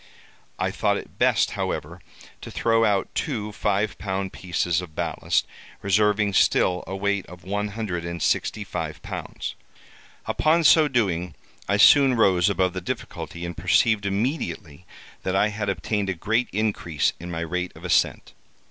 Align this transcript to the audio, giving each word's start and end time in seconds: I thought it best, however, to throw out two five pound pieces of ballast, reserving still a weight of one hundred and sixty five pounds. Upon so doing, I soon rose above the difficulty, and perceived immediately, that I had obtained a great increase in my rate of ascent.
I 0.57 0.71
thought 0.71 0.97
it 0.97 1.19
best, 1.19 1.51
however, 1.51 2.01
to 2.41 2.49
throw 2.49 2.83
out 2.83 3.13
two 3.13 3.51
five 3.51 3.99
pound 3.99 4.33
pieces 4.33 4.81
of 4.81 4.95
ballast, 4.95 5.45
reserving 5.83 6.33
still 6.33 6.83
a 6.87 6.95
weight 6.95 7.23
of 7.27 7.43
one 7.43 7.67
hundred 7.67 8.03
and 8.03 8.19
sixty 8.19 8.63
five 8.63 9.03
pounds. 9.03 9.53
Upon 10.25 10.63
so 10.63 10.87
doing, 10.87 11.35
I 11.69 11.77
soon 11.77 12.15
rose 12.15 12.49
above 12.49 12.73
the 12.73 12.81
difficulty, 12.81 13.45
and 13.45 13.55
perceived 13.55 14.07
immediately, 14.07 14.87
that 15.21 15.35
I 15.35 15.49
had 15.49 15.69
obtained 15.69 16.09
a 16.09 16.15
great 16.15 16.49
increase 16.51 17.13
in 17.19 17.29
my 17.29 17.41
rate 17.41 17.71
of 17.75 17.85
ascent. 17.85 18.33